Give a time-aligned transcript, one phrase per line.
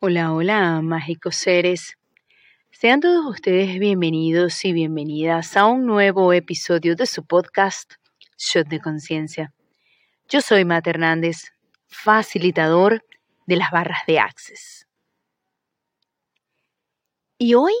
[0.00, 1.98] Hola, hola, mágicos seres.
[2.70, 7.94] Sean todos ustedes bienvenidos y bienvenidas a un nuevo episodio de su podcast
[8.36, 9.52] Shot de Conciencia.
[10.28, 11.50] Yo soy Matt Hernández,
[11.88, 13.04] facilitador
[13.46, 14.86] de las barras de Access.
[17.36, 17.74] Y hoy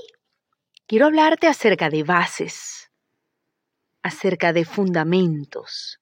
[0.88, 2.90] quiero hablarte acerca de bases,
[4.02, 6.00] acerca de fundamentos.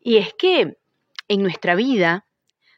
[0.00, 0.76] Y es que
[1.28, 2.25] en nuestra vida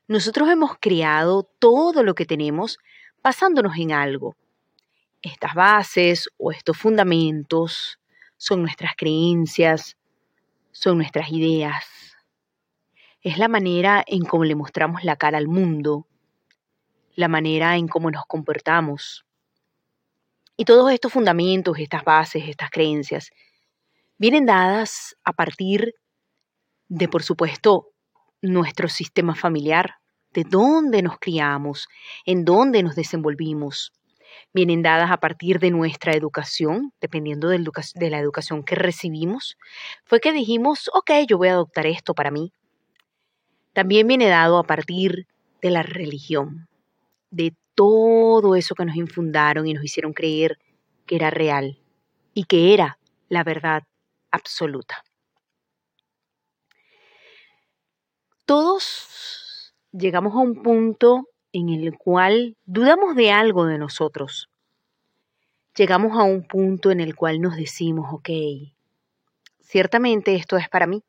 [0.09, 2.79] nosotros hemos creado todo lo que tenemos
[3.23, 4.37] basándonos en algo.
[5.21, 8.01] Estas bases o estos fundamentos
[8.39, 9.99] son nuestras creencias,
[10.73, 12.17] son nuestras ideas.
[13.21, 16.07] Es la manera en cómo le mostramos la cara al mundo,
[17.15, 19.27] la manera en cómo nos comportamos.
[20.57, 23.31] Y todos estos fundamentos, estas bases, estas creencias,
[24.17, 25.95] vienen dadas a partir
[26.89, 27.93] de, por supuesto,
[28.43, 29.95] nuestro sistema familiar,
[30.33, 31.89] de dónde nos criamos,
[32.25, 33.93] en dónde nos desenvolvimos.
[34.53, 39.57] Vienen dadas a partir de nuestra educación, dependiendo de la educación que recibimos.
[40.05, 42.53] Fue que dijimos, ok, yo voy a adoptar esto para mí.
[43.73, 45.27] También viene dado a partir
[45.63, 46.69] de la religión,
[47.31, 50.59] de todo eso que nos infundaron y nos hicieron creer
[51.07, 51.79] que era real
[52.35, 53.83] y que era la verdad
[54.31, 55.05] absoluta.
[58.49, 64.49] Todos llegamos a un punto en el cual dudamos de algo de nosotros.
[65.77, 68.31] Llegamos a un punto en el cual nos decimos, ok,
[69.61, 71.03] ciertamente esto es para mí.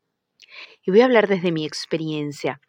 [0.84, 2.60] Y voy a hablar desde mi experiencia,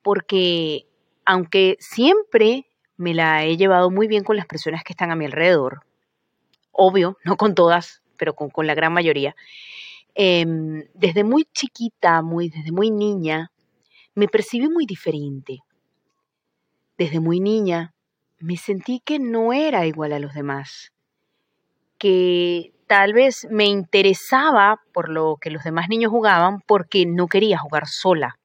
[0.00, 0.86] porque
[1.26, 5.26] aunque siempre me la he llevado muy bien con las personas que están a mi
[5.26, 5.82] alrededor,
[6.72, 9.36] obvio, no con todas, pero con, la gran mayoría,
[10.14, 13.50] em, desde muy chiquita, muy, desde muy niña,
[14.14, 15.60] me percibí muy diferente.
[16.96, 17.92] Desde muy niña
[18.38, 20.92] me sentí que no era igual a los demás,
[21.98, 27.58] que tal vez me interesaba por lo que los demás niños jugaban porque no quería
[27.58, 28.38] jugar sola.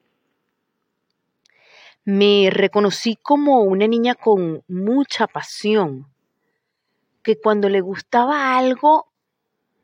[2.05, 6.07] Me reconocí como una niña con mucha pasión,
[7.21, 9.11] que cuando le gustaba algo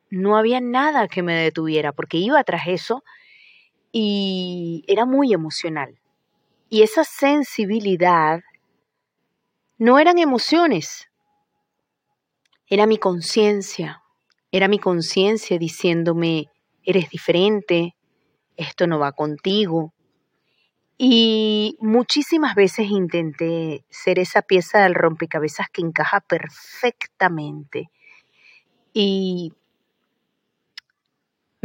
[0.09, 3.03] no había nada que me detuviera, porque iba tras eso
[3.97, 5.97] y era muy emocional.
[6.69, 8.41] Y esa sensibilidad
[9.78, 11.09] no eran emociones,
[12.67, 14.03] era mi conciencia,
[14.51, 16.47] era mi conciencia diciéndome,
[16.84, 17.95] eres diferente,
[18.57, 19.94] esto no va contigo.
[20.97, 27.89] Y muchísimas veces intenté ser esa pieza del rompecabezas que encaja perfectamente.
[28.91, 29.53] Y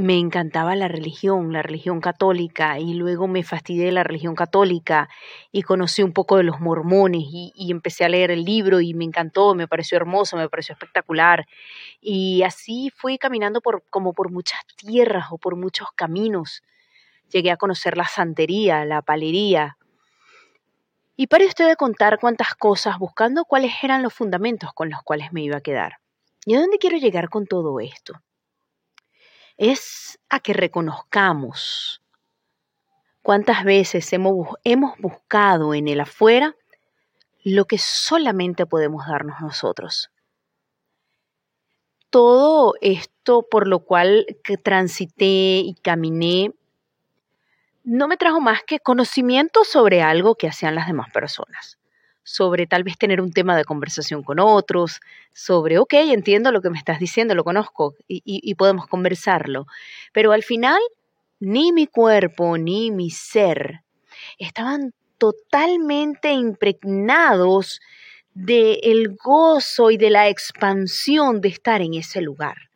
[0.00, 5.08] me encantaba la religión, la religión católica, y luego me fastidié de la religión católica
[5.52, 9.04] y conocí un poco de los mormones y, empecé a leer el libro y me
[9.04, 11.46] encantó, me pareció hermoso, me pareció espectacular.
[12.00, 16.62] Y así fui caminando por, como por muchas tierras o por muchos caminos.
[17.30, 19.76] Llegué a conocer la santería, la palería.
[21.16, 25.32] Y para usted de contar cuántas cosas buscando cuáles eran los fundamentos con los cuales
[25.32, 25.98] me iba a quedar.
[26.46, 28.14] ¿Y a dónde quiero llegar con todo esto?
[29.60, 32.02] Es a que reconozcamos
[33.20, 36.56] cuántas veces hemos, hemos buscado en el afuera
[37.44, 40.10] lo que solamente podemos darnos nosotros.
[42.08, 44.24] Todo esto por lo cual
[44.62, 46.54] transité y caminé
[47.84, 51.79] no me trajo más que conocimiento sobre algo que hacían las demás personas
[52.30, 55.00] sobre tal vez tener un tema de conversación con otros,
[55.32, 59.66] sobre, ok, entiendo lo que me estás diciendo, lo conozco y, podemos conversarlo.
[60.12, 60.80] Pero al final,
[61.40, 63.80] ni mi cuerpo ni mi ser
[64.38, 67.80] estaban totalmente impregnados
[68.32, 72.70] del gozo y de la expansión de estar en ese lugar.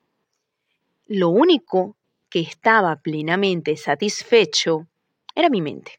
[1.06, 1.96] Lo único
[2.28, 4.88] que estaba plenamente satisfecho
[5.36, 5.92] era mi mente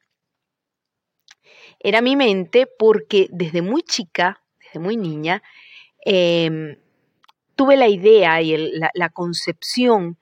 [1.86, 5.44] era mi mente porque desde muy chica, desde muy niña,
[6.04, 6.78] em,
[7.56, 10.18] tuve la idea y la, concepción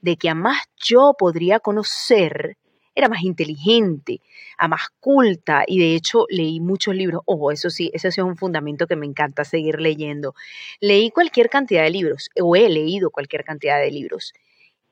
[0.00, 2.56] de que a más yo podría conocer,
[2.94, 4.20] era más inteligente,
[4.58, 7.22] a más culta y de hecho leí muchos libros.
[7.26, 10.36] Ojo, eso sí, ese sí es un fundamento que me encanta seguir leyendo.
[10.78, 14.34] Leí cualquier cantidad de libros o he leído cualquier cantidad de libros.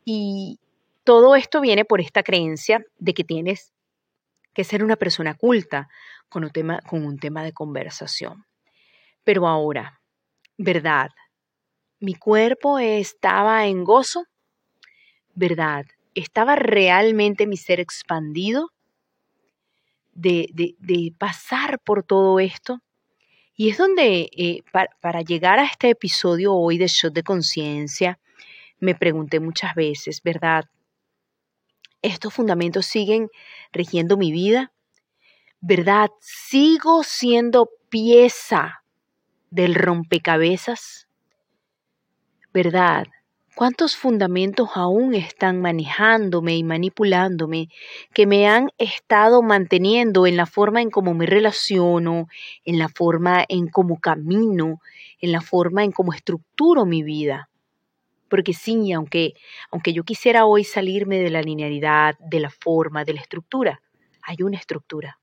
[0.05, 0.59] Y
[1.05, 3.73] todo esto viene por esta creencia de que tienes
[4.57, 5.91] que ser una persona culta
[6.29, 8.45] con un tema, con un tema de conversación.
[9.25, 10.01] Pero ahora,
[10.57, 11.11] ¿verdad?
[12.01, 14.25] ¿Mi cuerpo estaba en gozo?
[15.35, 15.87] ¿Verdad?
[16.15, 18.71] ¿Estaba realmente mi ser expandido
[20.13, 22.81] de, de, de pasar por todo esto?
[23.59, 24.63] Y es donde, eh,
[25.01, 28.19] para llegar a este episodio hoy de Shot de Conciencia,
[28.79, 30.67] me pregunté muchas veces, ¿verdad?
[32.03, 33.29] ¿Estos fundamentos siguen
[33.73, 34.73] rigiendo mi vida?
[35.61, 36.11] ¿Verdad?
[36.21, 38.83] ¿Sigo siendo pieza
[39.51, 41.09] del rompecabezas?
[42.53, 43.07] ¿Verdad?
[43.55, 47.71] ¿Cuántos fundamentos aún están manejándome y manipulándome
[48.13, 52.29] que me han estado manteniendo en la forma en cómo me relaciono,
[52.67, 54.83] en la forma en cómo camino,
[55.21, 57.49] en la forma en cómo estructuro mi vida?
[58.29, 59.33] Porque sí, aunque,
[59.71, 63.81] aunque yo quisiera hoy salirme de la linealidad, de la forma, de la estructura,
[64.23, 65.19] hay una estructura.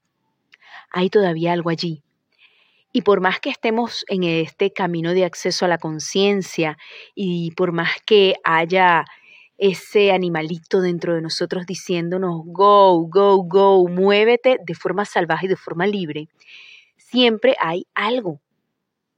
[0.94, 2.02] Hay todavía algo allí
[2.94, 6.78] y por más que estemos en este camino de acceso a la conciencia
[7.16, 9.04] y por más que haya
[9.58, 15.56] ese animalito dentro de nosotros diciéndonos, go, go, go, muévete de forma salvaje y de
[15.56, 16.30] forma libre,
[16.98, 18.40] siempre hay algo,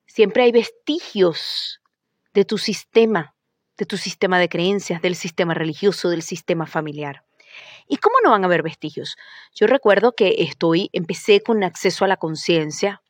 [0.06, 1.81] siempre hay vestigios
[2.33, 3.36] de tu sistema,
[3.77, 7.24] de tu sistema de creencias, del sistema religioso, del sistema familiar.
[7.87, 9.17] ¿Y cómo no van a haber vestigios?
[9.53, 13.03] Yo recuerdo que estoy, empecé con acceso a la conciencia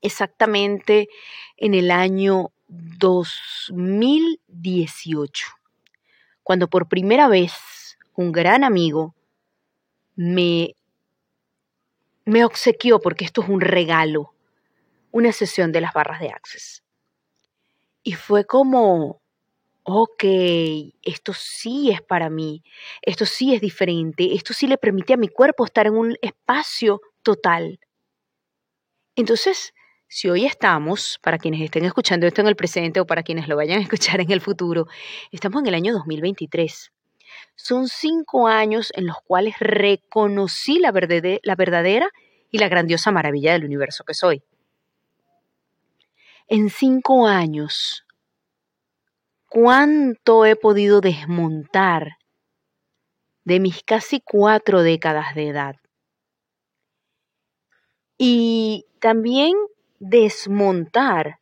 [0.00, 1.08] exactamente
[1.56, 5.46] en el año 2018,
[6.42, 7.52] cuando por primera vez
[8.14, 9.14] un gran amigo
[10.16, 10.74] me,
[12.24, 14.34] me obsequió, porque esto es un regalo,
[15.12, 16.82] una sesión de las barras de Access.
[18.02, 19.20] Y fue como,
[19.88, 20.24] ok,
[21.02, 22.64] esto sí es para mí,
[23.02, 27.00] esto sí es diferente, esto sí le permite a mi cuerpo estar en un espacio
[27.22, 27.78] total.
[29.14, 29.72] Entonces,
[30.08, 33.56] si hoy estamos, para quienes estén escuchando esto en el presente o para quienes lo
[33.56, 34.88] vayan a escuchar en el futuro,
[35.30, 36.92] estamos en el año 2023.
[37.54, 42.08] Son cinco años en los cuales reconocí la, verdadera
[42.50, 44.42] y la grandiosa maravilla del universo que soy.
[46.48, 48.05] En cinco años,
[49.56, 52.18] ¿cuánto he podido desmontar
[53.46, 55.76] de mis casi cuatro décadas de edad?
[58.18, 59.54] Y también
[59.98, 61.38] desmontar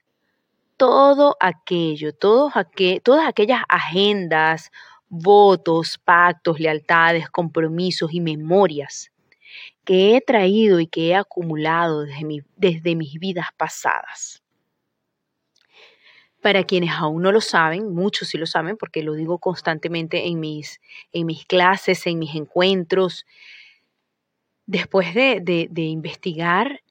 [0.76, 4.70] todo aquello, todas aquellas agendas,
[5.08, 9.10] votos, pactos, lealtades, compromisos y memorias
[9.84, 14.43] que he traído y que he acumulado desde, desde mis vidas pasadas.
[16.44, 20.40] Para quienes aún no lo saben, muchos sí lo saben porque lo digo constantemente en
[20.40, 20.78] mis,
[21.10, 23.24] en mis clases, en mis encuentros,
[24.66, 26.82] después de, de investigar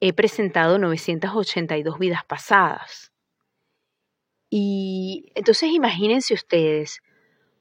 [0.00, 3.10] he presentado 982 vidas pasadas.
[4.50, 7.00] Y entonces imagínense ustedes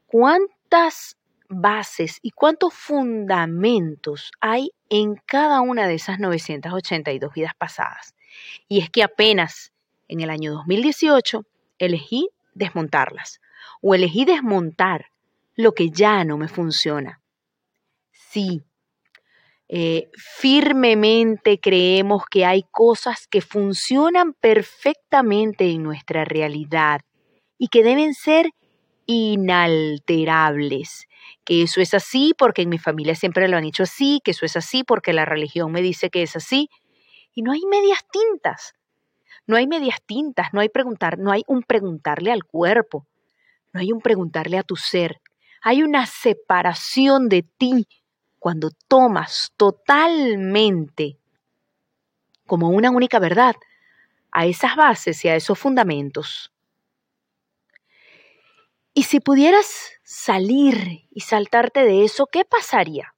[0.08, 1.16] cuántas
[1.48, 8.14] bases y cuántos fundamentos hay en cada una de esas 982 vidas pasadas.
[8.68, 9.72] Y es que apenas
[10.08, 11.44] en el año 2018
[11.80, 13.42] elegí desmontarlas
[13.82, 15.08] o elegí desmontar
[15.56, 17.22] lo que ya no me funciona.
[18.12, 18.64] Sí,
[19.70, 27.02] eh, firmemente creemos que hay cosas que funcionan perfectamente en nuestra realidad
[27.58, 28.52] y que deben ser
[29.06, 31.08] inalterables.
[31.44, 34.46] Que eso es así porque en mi familia siempre lo han hecho así, que eso
[34.46, 36.70] es así porque la religión me dice que es así.
[37.34, 38.74] Y no hay medias tintas.
[39.46, 43.06] No hay medias tintas, no hay preguntar, no hay un preguntarle al cuerpo,
[43.74, 45.22] no hay un preguntarle a tu ser.
[45.62, 47.88] Hay una separación de ti
[48.40, 51.18] cuando tomas totalmente
[52.46, 53.56] como una única verdad
[54.32, 56.52] a esas bases y a esos fundamentos.
[58.94, 63.14] Y si pudieras salir y saltarte de eso, ¿qué pasaría?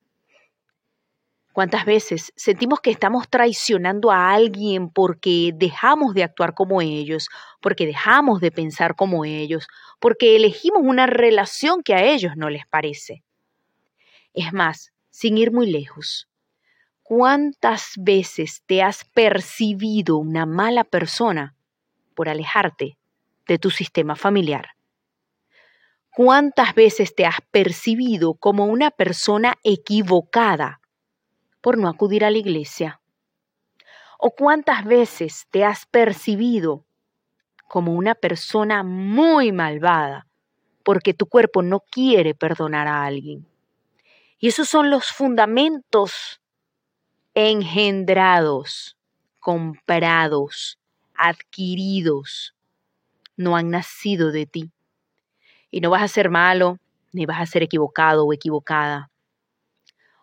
[1.59, 7.27] ¿Cuántas veces sentimos que estamos traicionando a alguien porque dejamos de actuar como ellos,
[7.59, 9.67] porque dejamos de pensar como ellos,
[9.99, 13.25] porque elegimos una relación que a ellos no les parece?
[14.33, 16.29] Es más, sin ir muy lejos.
[17.03, 21.57] ¿Cuántas veces te has percibido una mala persona
[22.15, 22.97] por alejarte
[23.49, 24.69] de tu sistema familiar?
[26.15, 30.78] ¿Cuántas veces te has percibido como una persona equivocada
[31.61, 33.01] por no acudir a la iglesia?
[34.17, 36.85] ¿O cuántas veces te has percibido
[37.67, 40.27] como una persona muy malvada
[40.83, 43.47] porque tu cuerpo no quiere perdonar a alguien?
[44.39, 46.41] Y esos son los fundamentos
[47.33, 48.97] engendrados,
[49.39, 50.79] comprados,
[51.15, 52.55] adquiridos.
[53.35, 54.71] No han nacido de ti.
[55.71, 56.79] Y no vas a ser malo,
[57.11, 59.09] ni vas a ser equivocado o equivocada,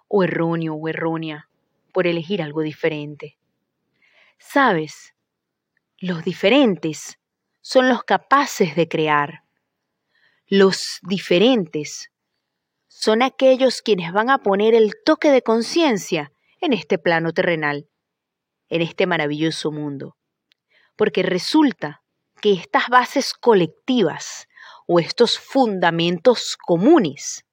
[0.09, 1.49] o erróneo o errónea,
[1.93, 3.39] por elegir algo diferente.
[4.39, 5.15] Sabes,
[5.99, 7.19] los diferentes
[7.63, 9.45] son los capaces de crear.
[10.47, 12.11] Los diferentes
[12.87, 17.89] son aquellos quienes van a poner el toque de conciencia en este plano terrenal,
[18.69, 20.17] en este maravilloso mundo.
[20.97, 22.03] Porque resulta
[22.43, 24.49] que estas bases colectivas
[24.87, 27.46] o estos fundamentos comunes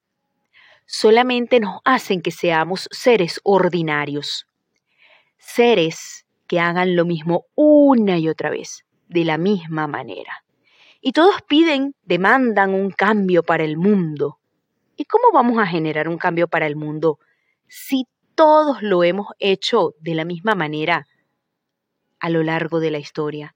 [0.85, 4.47] solamente nos hacen que seamos seres ordinarios,
[5.37, 10.43] seres que hagan lo mismo una y otra vez, de la misma manera.
[11.01, 14.39] Y todos piden, demandan un cambio para el mundo.
[14.95, 17.19] ¿Y cómo vamos a generar un cambio para el mundo
[17.67, 21.05] si todos lo hemos hecho de la misma manera
[22.19, 23.55] a lo largo de la historia?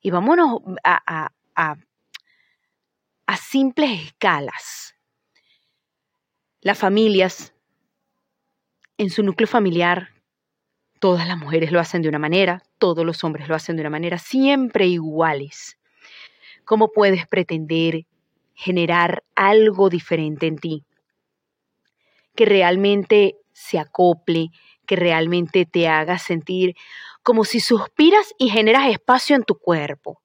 [0.00, 1.76] Y vámonos a, a,
[3.26, 4.93] a simples escalas.
[6.64, 7.52] Las familias,
[8.96, 10.14] en su núcleo familiar,
[10.98, 13.90] todas las mujeres lo hacen de una manera, todos los hombres lo hacen de una
[13.90, 15.78] manera, siempre iguales.
[16.64, 18.06] ¿Cómo puedes pretender
[18.54, 20.86] generar algo diferente en ti?
[22.34, 24.48] Que realmente se acople,
[24.86, 26.76] que realmente te haga sentir
[27.22, 30.22] como si suspiras y generas espacio en tu cuerpo.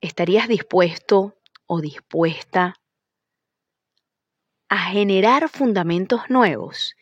[0.00, 2.81] ¿Estarías dispuesto o dispuesta
[4.72, 6.94] a generar fundamentos nuevos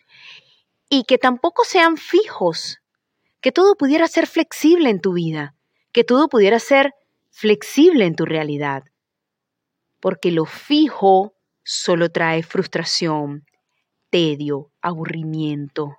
[0.88, 2.80] y que tampoco sean fijos,
[3.40, 5.54] que todo pudiera ser flexible en tu vida,
[5.92, 6.94] que todo pudiera ser
[7.30, 8.82] flexible en tu realidad?
[10.00, 13.46] Porque lo fijo solo trae frustración,
[14.10, 15.98] tedio, aburrimiento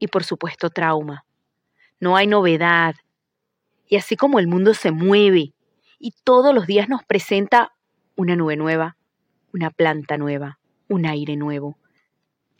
[0.00, 1.24] y por supuesto trauma.
[2.00, 2.96] No hay novedad.
[3.86, 5.54] Y así como el mundo se mueve
[6.00, 7.72] y todos los días nos presenta
[8.16, 8.96] una nube nueva,
[9.52, 10.58] una planta nueva,
[10.88, 11.78] un aire nuevo.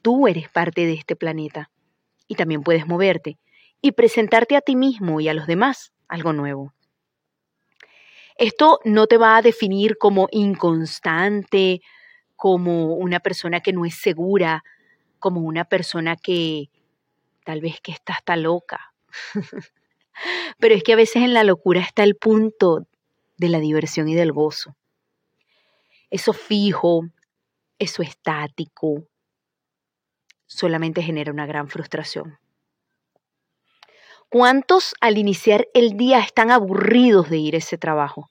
[0.02, 1.70] Tú eres parte de este planeta
[2.26, 3.38] y también puedes moverte
[3.80, 6.72] y presentarte a ti mismo y a los demás algo nuevo.
[8.36, 11.80] Esto no te va a definir como inconstante,
[12.36, 14.64] como una persona que no es segura,
[15.18, 16.70] como una persona que
[17.44, 18.94] tal vez que está hasta loca.
[20.58, 22.86] Pero es que a veces en la locura está el punto
[23.36, 24.76] de la diversión y del gozo.
[26.10, 27.08] Eso fijo,
[27.82, 29.08] eso estático,
[30.46, 32.38] solamente genera una gran frustración.
[34.28, 38.30] ¿Cuántos al iniciar el día están aburridos de ir a ese trabajo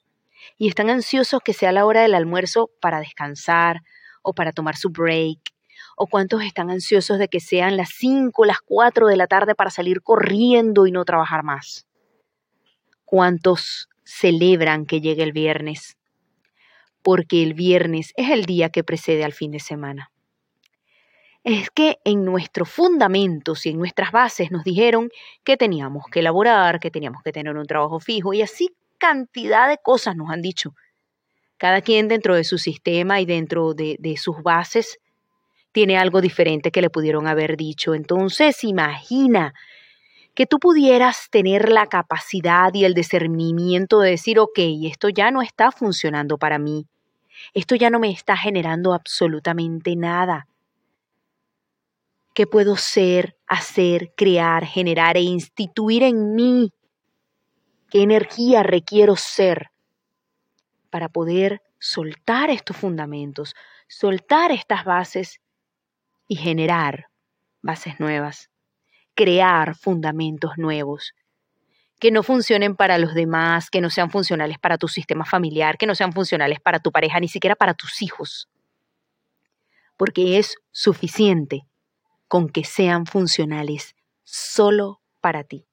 [0.58, 3.82] y están ansiosos que sea la hora del almuerzo para descansar
[4.22, 5.38] o para tomar su break?
[5.96, 9.70] ¿O cuántos están ansiosos de que sean las 5, las 4 de la tarde para
[9.70, 11.86] salir corriendo y no trabajar más?
[13.04, 15.98] ¿Cuántos celebran que llegue el viernes,
[17.02, 20.10] porque el viernes es el día que precede al fin de semana.
[21.44, 25.10] Es que en nuestros fundamentos y en nuestras bases nos dijeron
[25.42, 29.78] que teníamos que elaborar, que teníamos que tener un trabajo fijo y así cantidad de
[29.82, 30.74] cosas nos han dicho.
[31.56, 34.98] Cada quien dentro de su sistema y dentro de, sus bases
[35.72, 37.94] tiene algo diferente que le pudieron haber dicho.
[37.94, 39.54] Entonces, imagina
[40.34, 45.42] que tú pudieras tener la capacidad y el discernimiento de decir, ok, esto ya no
[45.42, 46.86] está funcionando para mí,
[47.54, 50.46] esto ya no me está generando absolutamente nada.
[52.34, 56.72] ¿Qué puedo ser, hacer, crear, generar e instituir en mí?
[57.90, 59.70] ¿Qué energía requiero ser
[60.88, 63.54] para poder soltar estos fundamentos,
[63.86, 65.40] soltar estas bases
[66.26, 67.08] y generar
[67.60, 68.51] bases nuevas?
[69.14, 71.14] Crear fundamentos nuevos
[72.02, 75.86] que no funcionen para los demás, que no sean funcionales para tu sistema familiar, que
[75.86, 78.48] no sean funcionales para tu pareja, ni siquiera para tus hijos.
[79.96, 81.64] Porque es suficiente
[82.26, 85.68] con que sean funcionales solo para ti.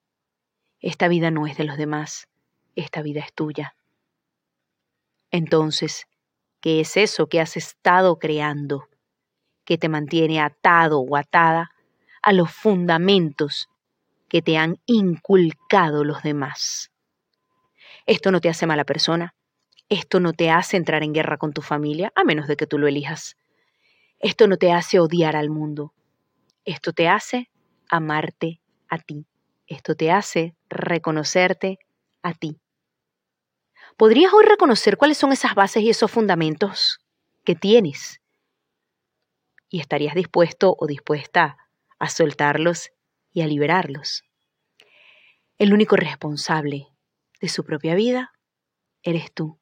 [0.78, 2.28] Esta vida no es de los demás,
[2.76, 3.74] esta vida es tuya.
[5.32, 6.06] Entonces,
[6.60, 8.88] ¿qué es eso que has estado creando
[9.64, 11.72] que te mantiene atado o atada
[12.22, 13.68] a los fundamentos
[14.28, 16.90] que te han inculcado los demás.
[18.06, 19.34] Esto no te hace mala persona,
[19.88, 22.78] esto no te hace entrar en guerra con tu familia, a menos de que tú
[22.78, 23.36] lo elijas.
[24.20, 25.92] Esto no te hace odiar al mundo,
[26.64, 27.50] esto te hace
[27.88, 29.26] amarte a ti,
[29.66, 31.78] esto te hace reconocerte
[32.22, 32.60] a ti.
[33.96, 37.00] ¿Podrías hoy reconocer cuáles son esas bases y esos fundamentos
[37.44, 38.20] que tienes?
[39.68, 41.56] ¿Y estarías dispuesto o dispuesta
[42.00, 42.90] a soltarlos
[43.32, 44.24] y a liberarlos.
[45.58, 46.88] El único responsable
[47.40, 48.32] de su propia vida
[49.02, 49.60] eres tú.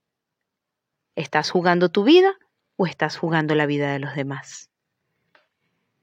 [1.17, 2.33] ¿Estás jugando tu vida
[2.77, 4.71] o estás jugando la vida de los demás?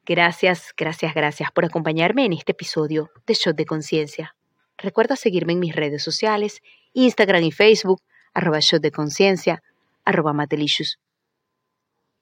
[0.06, 4.36] Gracias, gracias, gracias por acompañarme en este episodio de Shot de Conciencia.
[4.77, 6.62] Recuerda seguirme en mis redes sociales,
[6.94, 9.63] Instagram y Facebook, arroba Shot de Conciencia,
[10.04, 11.00] arroba Matelicious.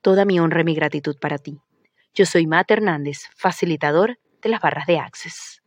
[0.01, 1.60] Toda mi honra y mi gratitud para ti.
[2.15, 5.62] Yo soy Matt Hernández, facilitador de las barras de Access.